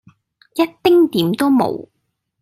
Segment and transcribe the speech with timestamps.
[0.55, 1.87] 一丁點都無